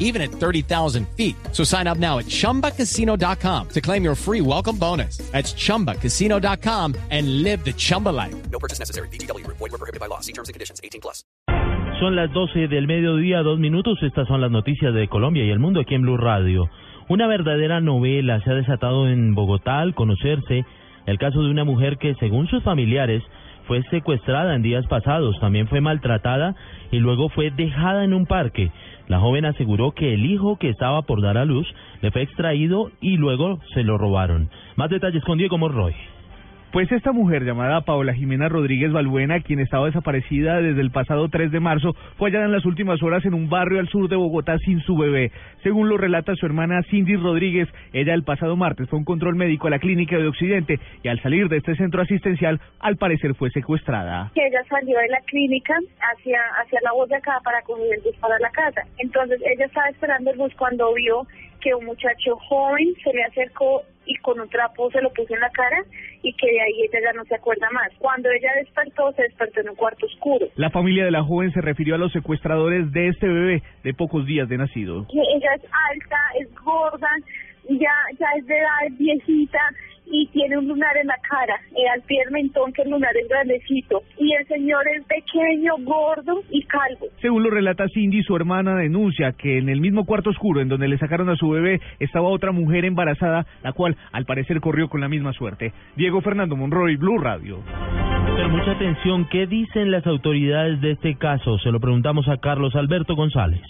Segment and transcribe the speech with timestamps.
[0.00, 1.36] even at 30,000 feet.
[1.52, 5.18] So sign up now at chumbacasino.com to claim your free welcome bonus.
[5.30, 8.34] That's chumbacasino.com and live the Chumba life.
[8.50, 9.08] No purchase necessary.
[9.08, 9.46] BGW.
[9.46, 10.18] Void were prohibited by law.
[10.20, 10.80] See terms and conditions.
[10.82, 11.22] 18 plus.
[12.00, 13.98] Son las 12 del mediodía, dos minutos.
[14.02, 16.70] Estas son las noticias de Colombia y el mundo aquí en Blue Radio.
[17.10, 20.64] Una verdadera novela se ha desatado en Bogotá al conocerse
[21.06, 23.22] el caso de una mujer que, según sus familiares,
[23.66, 26.54] fue secuestrada en días pasados, también fue maltratada
[26.90, 28.70] y luego fue dejada en un parque.
[29.10, 31.66] La joven aseguró que el hijo que estaba por dar a luz
[32.00, 34.50] le fue extraído y luego se lo robaron.
[34.76, 35.96] Más detalles con Diego Morroy.
[36.72, 41.50] Pues esta mujer llamada Paola Jimena Rodríguez Balbuena, quien estaba desaparecida desde el pasado 3
[41.50, 44.56] de marzo, fue hallada en las últimas horas en un barrio al sur de Bogotá
[44.58, 45.32] sin su bebé.
[45.64, 49.34] Según lo relata su hermana Cindy Rodríguez, ella el pasado martes fue a un control
[49.34, 53.34] médico a la clínica de Occidente y al salir de este centro asistencial, al parecer
[53.34, 54.30] fue secuestrada.
[54.36, 55.74] Ella salió de la clínica
[56.12, 58.82] hacia, hacia la voz de acá para coger el bus para la casa.
[58.98, 61.26] Entonces ella estaba esperando el bus cuando vio
[61.60, 65.40] que un muchacho joven se le acercó y con un trapo se lo puso en
[65.40, 65.76] la cara
[66.22, 67.90] y que de ahí ella ya no se acuerda más.
[67.98, 70.46] Cuando ella despertó, se despertó en un cuarto oscuro.
[70.56, 74.26] La familia de la joven se refirió a los secuestradores de este bebé de pocos
[74.26, 75.06] días de nacido.
[75.06, 77.08] Que ella es alta, es gorda,
[77.68, 79.60] ya, ya es de edad, es viejita
[80.10, 83.16] y tiene un lunar en la cara, eh, al pie del mentón que el lunar
[83.16, 87.06] es grandecito y el señor es pequeño, gordo y calvo.
[87.20, 90.88] Según lo relata Cindy, su hermana denuncia que en el mismo cuarto oscuro en donde
[90.88, 95.00] le sacaron a su bebé estaba otra mujer embarazada, la cual al parecer corrió con
[95.00, 95.72] la misma suerte.
[95.96, 97.60] Diego Fernando Monroy, Blue Radio.
[98.36, 101.58] Pero mucha atención, ¿qué dicen las autoridades de este caso?
[101.58, 103.62] Se lo preguntamos a Carlos Alberto González.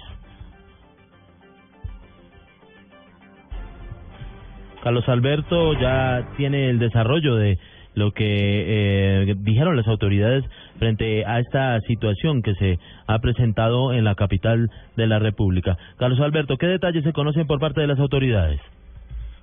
[4.82, 7.58] Carlos Alberto ya tiene el desarrollo de
[7.94, 10.44] lo que eh, dijeron las autoridades
[10.78, 15.76] frente a esta situación que se ha presentado en la capital de la República.
[15.98, 18.60] Carlos Alberto, ¿qué detalles se conocen por parte de las autoridades?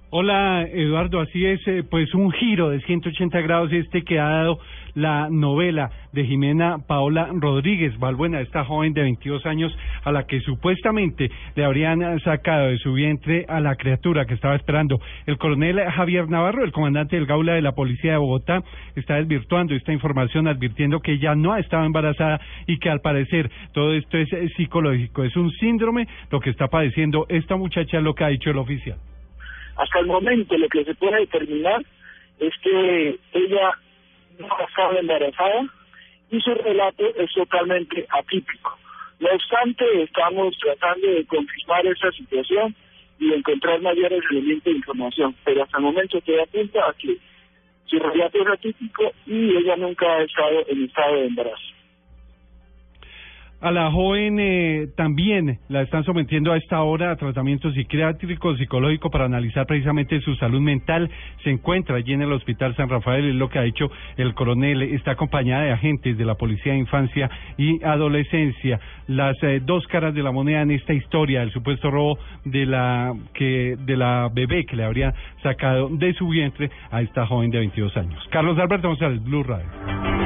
[0.10, 4.58] Hola Eduardo, así es, eh, pues un giro de 180 grados este que ha dado
[4.96, 10.40] la novela de Jimena Paola Rodríguez Valbuena, esta joven de 22 años a la que
[10.40, 15.02] supuestamente le habrían sacado de su vientre a la criatura que estaba esperando.
[15.26, 18.64] El coronel Javier Navarro, el comandante del Gaula de la Policía de Bogotá,
[18.96, 23.52] está desvirtuando esta información advirtiendo que ella no ha estado embarazada y que al parecer
[23.74, 28.24] todo esto es psicológico, es un síndrome lo que está padeciendo esta muchacha, lo que
[28.24, 28.98] ha dicho el oficial.
[29.78, 31.84] Hasta el momento lo que se puede determinar
[32.40, 33.72] es que ella
[34.40, 35.66] no estaba embarazada
[36.32, 38.78] y su relato es totalmente atípico.
[39.20, 42.76] No obstante, estamos tratando de confirmar esa situación
[43.20, 47.18] y encontrar mayores elementos de información, pero hasta el momento todo apunta a que
[47.86, 51.77] su relato es atípico y ella nunca ha estado en estado de embarazo.
[53.60, 59.10] A la joven eh, también la están sometiendo a esta hora a tratamiento psiquiátrico, psicológico
[59.10, 61.10] para analizar precisamente su salud mental.
[61.44, 64.84] Se encuentra allí en el Hospital San Rafael, es lo que ha hecho el coronel.
[64.84, 68.80] Está acompañada de agentes de la Policía de Infancia y Adolescencia.
[69.08, 73.16] Las eh, dos caras de la moneda en esta historia, el supuesto robo de la
[73.34, 77.58] que de la bebé que le habría sacado de su vientre a esta joven de
[77.58, 78.24] 22 años.
[78.30, 80.17] Carlos Alberto González, Blue Radio.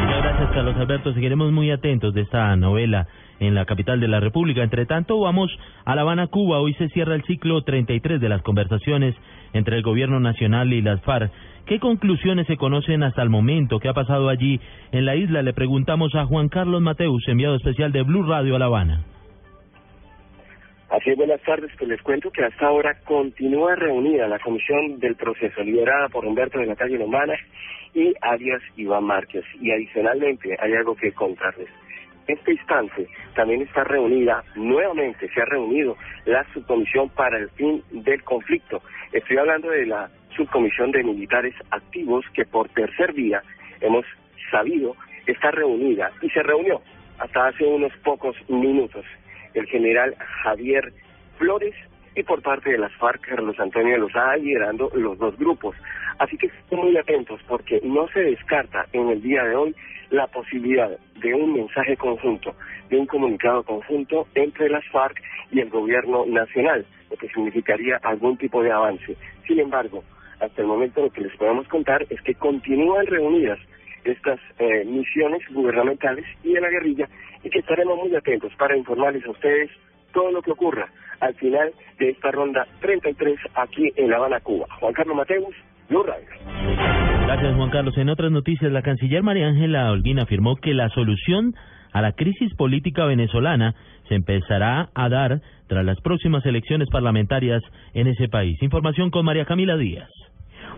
[0.42, 1.14] Gracias, Carlos Alberto.
[1.14, 3.06] Seguiremos muy atentos de esta novela
[3.40, 4.64] en la capital de la República.
[4.64, 6.60] Entre tanto, vamos a La Habana, Cuba.
[6.60, 9.14] Hoy se cierra el ciclo 33 de las conversaciones
[9.54, 11.32] entre el gobierno nacional y las FARC.
[11.68, 13.78] ¿Qué conclusiones se conocen hasta el momento?
[13.78, 14.60] ¿Qué ha pasado allí
[14.92, 15.44] en la isla?
[15.44, 19.04] Le preguntamos a Juan Carlos Mateus, enviado especial de Blue Radio a La Habana.
[20.92, 21.72] Así es, buenas tardes.
[21.78, 26.60] Pues les cuento que hasta ahora continúa reunida la comisión del proceso liderada por Humberto
[26.60, 27.36] de la Calle Lomana
[27.94, 29.46] y alias Iván Márquez.
[29.62, 31.70] Y adicionalmente hay algo que contarles
[32.28, 38.24] este instante también está reunida, nuevamente se ha reunido la subcomisión para el fin del
[38.24, 38.82] conflicto.
[39.12, 43.42] Estoy hablando de la subcomisión de militares activos que por tercer día
[43.82, 44.06] hemos
[44.50, 44.96] sabido
[45.26, 46.82] está reunida y se reunió
[47.20, 49.06] hasta hace unos pocos minutos
[49.54, 50.94] el general Javier
[51.38, 51.76] Flores
[52.16, 55.76] y por parte de las FARC Carlos Antonio Lozada liderando los dos grupos.
[56.20, 59.76] Así que estén muy atentos porque no se descarta en el día de hoy
[60.10, 60.90] la posibilidad
[61.22, 62.54] de un mensaje conjunto,
[62.90, 65.22] de un comunicado conjunto entre las FARC
[65.52, 69.16] y el gobierno nacional, lo que significaría algún tipo de avance.
[69.48, 70.04] Sin embargo,
[70.40, 73.60] hasta el momento lo que les podemos contar es que continúan reunidas
[74.04, 77.08] estas eh, misiones gubernamentales y de la guerrilla
[77.44, 79.70] y que estaremos muy atentos para informarles a ustedes
[80.14, 80.90] todo lo que ocurra
[81.20, 84.68] al final de esta ronda 33 aquí en La Habana, Cuba.
[84.80, 85.56] Juan Carlos Mateus,
[85.90, 86.04] Blue.
[87.26, 87.98] Gracias, Juan Carlos.
[87.98, 91.54] En otras noticias, la canciller María Ángela Holguín afirmó que la solución
[91.94, 93.76] a la crisis política venezolana
[94.08, 97.62] se empezará a dar tras las próximas elecciones parlamentarias
[97.94, 98.62] en ese país.
[98.62, 100.10] Información con María Camila Díaz.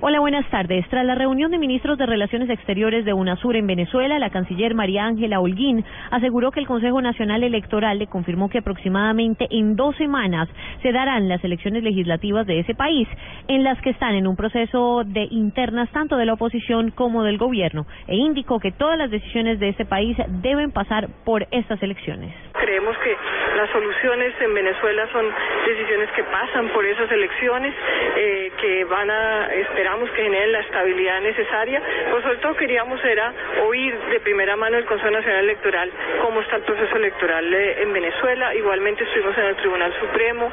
[0.06, 0.86] Hola, buenas tardes.
[0.90, 5.06] Tras la reunión de ministros de Relaciones Exteriores de UNASUR en Venezuela, la canciller María
[5.06, 10.50] Ángela Holguín aseguró que el Consejo Nacional Electoral le confirmó que aproximadamente en dos semanas
[10.82, 13.08] se darán las elecciones legislativas de ese país,
[13.48, 17.38] en las que están en un proceso de internas tanto de la oposición como del
[17.38, 22.34] gobierno, e indicó que todas las decisiones de ese país deben pasar por estas elecciones.
[22.63, 23.15] Creemos que
[23.57, 25.25] las soluciones en Venezuela son
[25.68, 27.75] decisiones que pasan por esas elecciones,
[28.15, 29.83] eh, que van a esperar
[30.15, 31.81] que generen la estabilidad necesaria.
[32.10, 33.33] Pues sobre todo queríamos era
[33.68, 37.92] oír de primera mano el Consejo Nacional Electoral cómo está el proceso electoral eh, en
[37.92, 38.56] Venezuela.
[38.56, 40.50] Igualmente estuvimos en el Tribunal Supremo,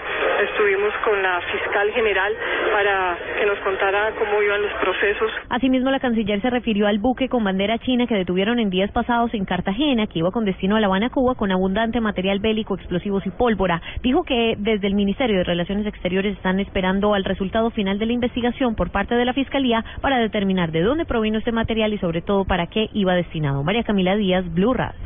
[0.50, 2.34] estuvimos con la fiscal general
[2.72, 5.30] para que nos contara cómo iban los procesos.
[5.48, 9.32] Asimismo, la canciller se refirió al buque con bandera china que detuvieron en días pasados
[9.34, 13.26] en Cartagena, que iba con destino a La Habana, Cuba, con abundante material bélico, explosivos
[13.26, 13.80] y pólvora.
[14.02, 18.12] Dijo que desde el Ministerio de Relaciones Exteriores están esperando al resultado final de la
[18.12, 22.22] investigación por parte de la Fiscalía para determinar de dónde provino este material y sobre
[22.22, 23.62] todo para qué iba destinado.
[23.62, 24.98] María Camila Díaz, Blue Radio.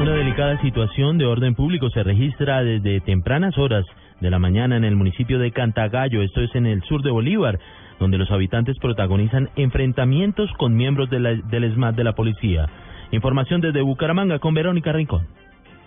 [0.00, 3.84] Una delicada situación de orden público se registra desde tempranas horas
[4.20, 7.58] de la mañana en el municipio de Cantagallo, esto es en el sur de Bolívar,
[8.00, 12.68] donde los habitantes protagonizan enfrentamientos con miembros del ESMAD de la policía.
[13.12, 15.28] Información desde Bucaramanga con Verónica Rincón.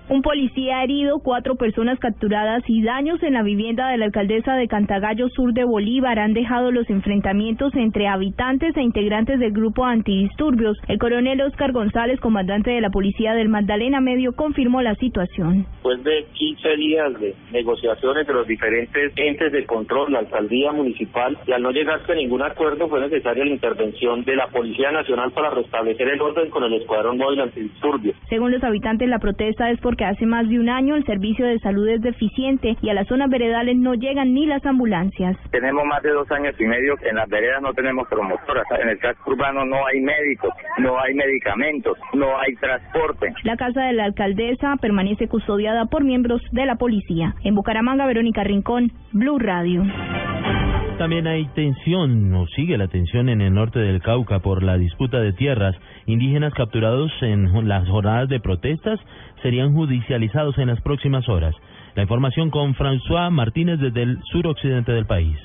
[0.07, 4.67] Un policía herido, cuatro personas capturadas y daños en la vivienda de la alcaldesa de
[4.67, 10.77] Cantagallo Sur de Bolívar han dejado los enfrentamientos entre habitantes e integrantes del grupo antidisturbios.
[10.87, 15.65] El coronel Oscar González, comandante de la policía del Magdalena Medio, confirmó la situación.
[15.71, 21.35] Después de 15 días de negociaciones entre los diferentes entes de control, la alcaldía municipal,
[21.47, 25.31] y al no llegarse a ningún acuerdo fue necesaria la intervención de la Policía Nacional
[25.31, 28.15] para restablecer el orden con el Escuadrón Móvil Antidisturbios.
[28.29, 31.45] Según los habitantes, la protesta es por que hace más de un año el servicio
[31.45, 35.37] de salud es deficiente y a las zonas veredales no llegan ni las ambulancias.
[35.51, 38.65] Tenemos más de dos años y medio que en las veredas no tenemos promotoras.
[38.81, 43.33] En el casco urbano no hay médicos, no hay medicamentos, no hay transporte.
[43.43, 47.35] La casa de la alcaldesa permanece custodiada por miembros de la policía.
[47.43, 49.83] En Bucaramanga, Verónica Rincón, Blue Radio.
[50.97, 55.19] También hay tensión, o sigue la tensión en el norte del Cauca por la disputa
[55.19, 55.75] de tierras.
[56.05, 58.97] Indígenas capturados en las jornadas de protestas
[59.43, 61.53] serían judicializados en las próximas horas.
[61.95, 65.37] La información con François Martínez desde el suroccidente del país.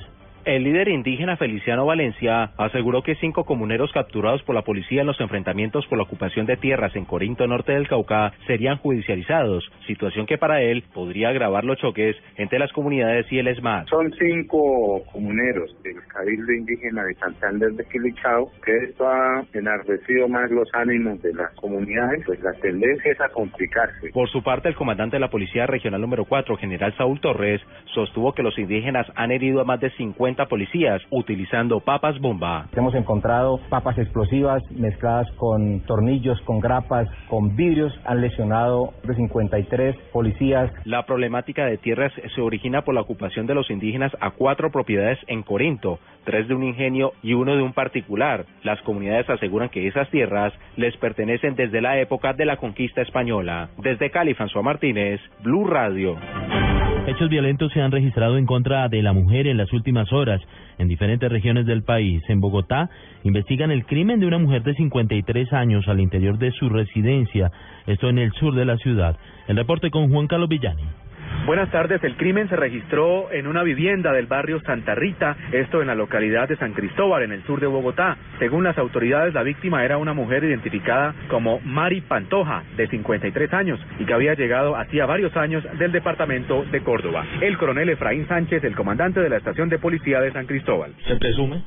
[0.43, 5.21] El líder indígena Feliciano Valencia aseguró que cinco comuneros capturados por la policía en los
[5.21, 10.39] enfrentamientos por la ocupación de tierras en Corinto Norte del Cauca serían judicializados, situación que
[10.39, 13.85] para él podría agravar los choques entre las comunidades y el ESMAD.
[13.85, 20.49] Son cinco comuneros del Cabildo Indígena de Santander de Quilichao, que esto ha enardecido más
[20.49, 24.09] los ánimos de las comunidades, pues la tendencia es a complicarse.
[24.11, 27.61] Por su parte, el comandante de la Policía Regional número 4, general Saúl Torres,
[27.93, 32.67] sostuvo que los indígenas han herido a más de 50 policías utilizando papas bomba.
[32.75, 37.93] Hemos encontrado papas explosivas mezcladas con tornillos, con grapas, con vidrios.
[38.05, 40.71] Han lesionado de 53 policías.
[40.85, 45.19] La problemática de tierras se origina por la ocupación de los indígenas a cuatro propiedades
[45.27, 48.45] en Corinto, tres de un ingenio y uno de un particular.
[48.63, 53.69] Las comunidades aseguran que esas tierras les pertenecen desde la época de la conquista española.
[53.77, 56.17] Desde Cali, François Martínez, Blue Radio.
[57.07, 60.39] Hechos violentos se han registrado en contra de la mujer en las últimas horas
[60.77, 62.21] en diferentes regiones del país.
[62.29, 62.91] En Bogotá
[63.23, 67.51] investigan el crimen de una mujer de 53 años al interior de su residencia,
[67.87, 69.17] esto en el sur de la ciudad.
[69.47, 70.83] El reporte con Juan Carlos Villani.
[71.45, 72.03] Buenas tardes.
[72.03, 76.47] El crimen se registró en una vivienda del barrio Santa Rita, esto en la localidad
[76.47, 78.15] de San Cristóbal, en el sur de Bogotá.
[78.37, 83.79] Según las autoridades, la víctima era una mujer identificada como Mari Pantoja, de 53 años,
[83.97, 87.25] y que había llegado hacía varios años del departamento de Córdoba.
[87.41, 90.93] El coronel Efraín Sánchez, el comandante de la estación de policía de San Cristóbal.
[91.07, 91.63] Se presume,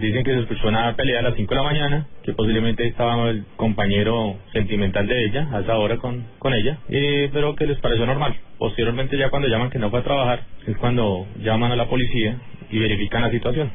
[0.00, 3.30] Dicen que se escuchó una pelea a las 5 de la mañana, que posiblemente estaba
[3.30, 7.78] el compañero sentimental de ella, a esa hora con, con ella, eh, pero que les
[7.80, 8.34] pareció normal.
[8.58, 12.36] Posteriormente ya cuando llaman que no fue a trabajar es cuando llaman a la policía
[12.70, 13.70] y verifican la situación.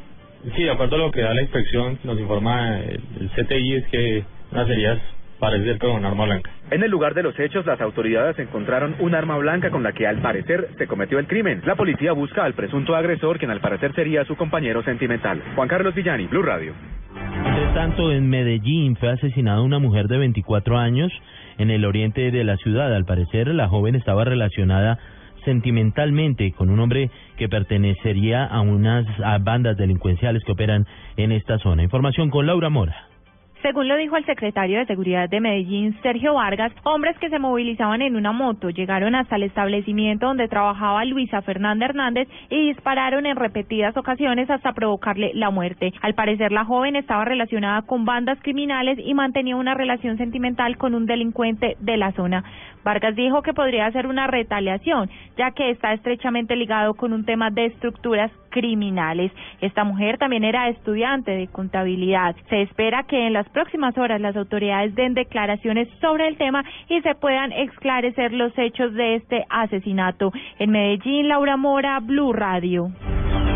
[0.55, 3.88] Sí, de acuerdo a lo que da la inspección, nos informa el, el CTI es
[3.88, 5.00] que unas heridas
[5.41, 6.51] parece ser con un arma blanca.
[6.69, 10.07] En el lugar de los hechos, las autoridades encontraron un arma blanca con la que
[10.07, 11.62] al parecer se cometió el crimen.
[11.65, 15.41] La policía busca al presunto agresor, quien al parecer sería su compañero sentimental.
[15.55, 16.74] Juan Carlos Villani, Blue Radio.
[17.36, 21.12] Entre tanto, en Medellín fue asesinada una mujer de 24 años
[21.57, 22.93] en el oriente de la ciudad.
[22.93, 25.00] Al parecer, la joven estaba relacionada
[25.43, 30.86] sentimentalmente con un hombre que pertenecería a unas a bandas delincuenciales que operan
[31.17, 31.81] en esta zona.
[31.81, 33.11] Información con Laura Mora.
[33.62, 38.01] Según lo dijo el secretario de Seguridad de Medellín, Sergio Vargas, hombres que se movilizaban
[38.01, 43.36] en una moto llegaron hasta el establecimiento donde trabajaba Luisa Fernanda Hernández y dispararon en
[43.36, 45.94] repetidas ocasiones hasta provocarle la muerte.
[46.01, 50.96] Al parecer, la joven estaba relacionada con bandas criminales y mantenía una relación sentimental con
[50.96, 52.44] un delincuente de la zona.
[52.84, 55.08] Vargas dijo que podría ser una retaliación,
[55.41, 59.31] ya que está estrechamente ligado con un tema de estructuras criminales.
[59.60, 62.36] Esta mujer también era estudiante de contabilidad.
[62.48, 67.01] Se espera que en las próximas horas las autoridades den declaraciones sobre el tema y
[67.01, 70.31] se puedan esclarecer los hechos de este asesinato.
[70.60, 72.89] En Medellín, Laura Mora, Blue Radio.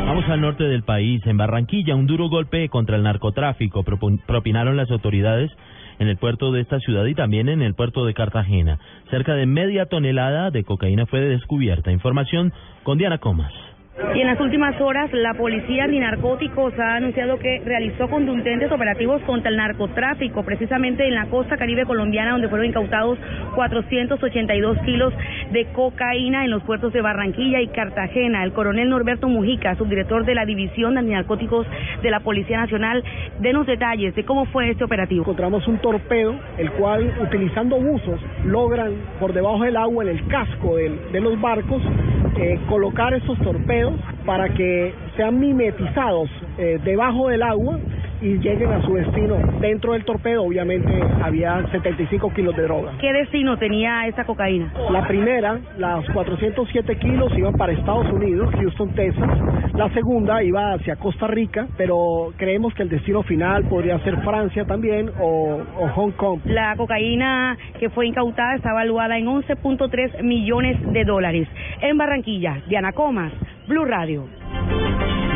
[0.07, 1.21] Vamos al norte del país.
[1.27, 3.83] En Barranquilla, un duro golpe contra el narcotráfico
[4.25, 5.51] propinaron las autoridades
[5.99, 8.79] en el puerto de esta ciudad y también en el puerto de Cartagena.
[9.09, 11.91] Cerca de media tonelada de cocaína fue descubierta.
[11.91, 13.53] Información con Diana Comas.
[14.13, 19.49] Y en las últimas horas, la Policía Antinarcóticos ha anunciado que realizó contundentes operativos contra
[19.49, 23.17] el narcotráfico, precisamente en la costa caribe colombiana, donde fueron incautados
[23.55, 25.13] 482 kilos
[25.53, 28.43] de cocaína en los puertos de Barranquilla y Cartagena.
[28.43, 31.65] El coronel Norberto Mujica, subdirector de la División de Antinarcóticos
[32.03, 33.01] de la Policía Nacional,
[33.39, 35.21] denos detalles de cómo fue este operativo.
[35.21, 40.75] Encontramos un torpedo, el cual, utilizando buzos, logran por debajo del agua, en el casco
[40.75, 41.81] de, de los barcos,
[42.37, 43.93] eh, colocar esos torpedos
[44.25, 47.79] para que sean mimetizados eh, debajo del agua
[48.25, 49.37] y lleguen a su destino.
[49.59, 50.91] Dentro del torpedo, obviamente,
[51.21, 52.93] había 75 kilos de droga.
[52.99, 54.73] ¿Qué destino tenía esa cocaína?
[54.89, 59.29] La primera, las 407 kilos, iban para Estados Unidos, Houston, Texas.
[59.75, 64.65] La segunda iba hacia Costa Rica, pero creemos que el destino final podría ser Francia
[64.65, 66.39] también o, o Hong Kong.
[66.45, 71.47] La cocaína que fue incautada está evaluada en 11.3 millones de dólares.
[71.81, 73.31] En Barranquilla, Diana Comas,
[73.67, 74.25] Blue Radio.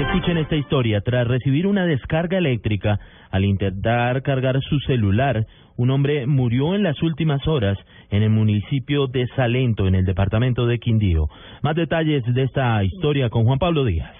[0.09, 1.01] Escuchen esta historia.
[1.01, 2.99] Tras recibir una descarga eléctrica
[3.29, 5.45] al intentar cargar su celular,
[5.77, 7.77] un hombre murió en las últimas horas
[8.09, 11.27] en el municipio de Salento, en el departamento de Quindío.
[11.61, 14.15] Más detalles de esta historia con Juan Pablo Díaz.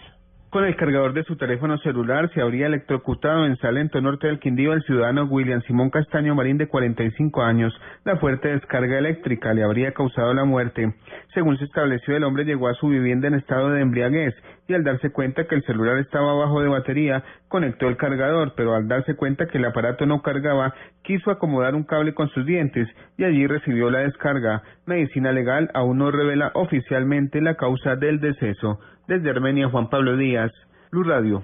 [0.52, 4.74] Con el cargador de su teléfono celular se habría electrocutado en Salento Norte del Quindío
[4.74, 7.74] el ciudadano William Simón Castaño Marín de 45 años.
[8.04, 10.94] La fuerte descarga eléctrica le habría causado la muerte.
[11.34, 14.36] Según se estableció, el hombre llegó a su vivienda en estado de embriaguez
[14.70, 18.76] y al darse cuenta que el celular estaba bajo de batería, conectó el cargador, pero
[18.76, 22.88] al darse cuenta que el aparato no cargaba, quiso acomodar un cable con sus dientes
[23.18, 24.62] y allí recibió la descarga.
[24.86, 28.80] Medicina legal aún no revela oficialmente la causa del deceso.
[29.08, 30.52] Desde Armenia, Juan Pablo Díaz,
[30.92, 31.42] Blue Radio.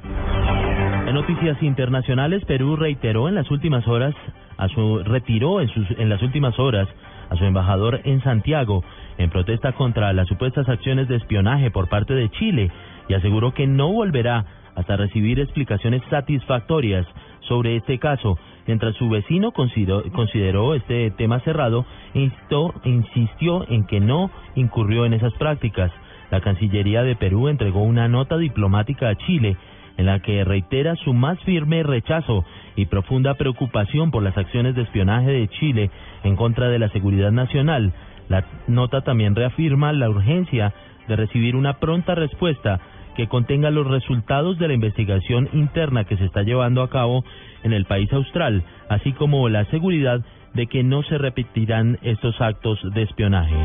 [1.08, 4.14] En noticias internacionales, Perú reiteró en las últimas horas,
[4.58, 6.88] a su, retiró en, sus, en las últimas horas
[7.30, 8.84] a su embajador en Santiago
[9.18, 12.72] en protesta contra las supuestas acciones de espionaje por parte de Chile
[13.08, 14.46] y aseguró que no volverá
[14.76, 17.06] hasta recibir explicaciones satisfactorias
[17.48, 24.00] sobre este caso, mientras su vecino consideró, consideró este tema cerrado instó, insistió en que
[24.00, 25.92] no incurrió en esas prácticas.
[26.32, 29.58] La Cancillería de Perú entregó una nota diplomática a Chile
[29.98, 32.44] en la que reitera su más firme rechazo
[32.76, 35.90] y profunda preocupación por las acciones de espionaje de Chile
[36.24, 37.94] en contra de la seguridad nacional.
[38.28, 40.74] La nota también reafirma la urgencia
[41.08, 42.82] de recibir una pronta respuesta
[43.16, 47.24] que contenga los resultados de la investigación interna que se está llevando a cabo
[47.64, 50.22] en el país austral, así como la seguridad
[50.54, 53.56] de que no se repetirán estos actos de espionaje.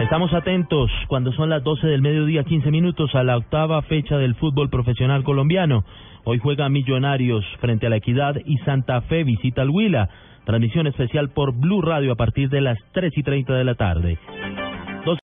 [0.00, 4.34] Estamos atentos cuando son las 12 del mediodía, 15 minutos a la octava fecha del
[4.34, 5.84] fútbol profesional colombiano.
[6.24, 10.08] Hoy juega Millonarios frente a la Equidad y Santa Fe visita al Huila.
[10.44, 14.18] Transmisión especial por Blue Radio a partir de las 3 y 30 de la tarde.